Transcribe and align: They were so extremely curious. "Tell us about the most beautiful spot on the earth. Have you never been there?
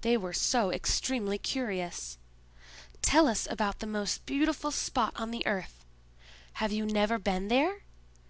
They 0.00 0.16
were 0.16 0.32
so 0.32 0.72
extremely 0.72 1.36
curious. 1.36 2.16
"Tell 3.02 3.28
us 3.28 3.46
about 3.50 3.80
the 3.80 3.86
most 3.86 4.24
beautiful 4.24 4.70
spot 4.70 5.12
on 5.14 5.30
the 5.30 5.46
earth. 5.46 5.84
Have 6.54 6.72
you 6.72 6.86
never 6.86 7.18
been 7.18 7.48
there? 7.48 7.82